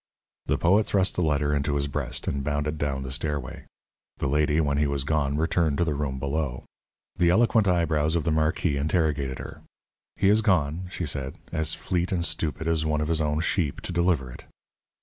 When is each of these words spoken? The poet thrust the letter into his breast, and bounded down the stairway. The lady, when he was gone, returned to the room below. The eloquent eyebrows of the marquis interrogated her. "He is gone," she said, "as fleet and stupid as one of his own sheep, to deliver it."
The 0.47 0.57
poet 0.57 0.87
thrust 0.87 1.13
the 1.13 1.21
letter 1.21 1.53
into 1.53 1.75
his 1.75 1.85
breast, 1.87 2.27
and 2.27 2.43
bounded 2.43 2.79
down 2.79 3.03
the 3.03 3.11
stairway. 3.11 3.67
The 4.17 4.25
lady, 4.25 4.59
when 4.59 4.79
he 4.79 4.87
was 4.87 5.03
gone, 5.03 5.37
returned 5.37 5.77
to 5.77 5.83
the 5.85 5.93
room 5.93 6.17
below. 6.17 6.65
The 7.17 7.29
eloquent 7.29 7.67
eyebrows 7.67 8.15
of 8.15 8.23
the 8.23 8.31
marquis 8.31 8.77
interrogated 8.77 9.37
her. 9.37 9.61
"He 10.15 10.29
is 10.29 10.41
gone," 10.41 10.87
she 10.89 11.05
said, 11.05 11.37
"as 11.51 11.75
fleet 11.75 12.11
and 12.11 12.25
stupid 12.25 12.67
as 12.67 12.83
one 12.83 12.99
of 12.99 13.09
his 13.09 13.21
own 13.21 13.41
sheep, 13.41 13.79
to 13.81 13.91
deliver 13.91 14.31
it." 14.31 14.45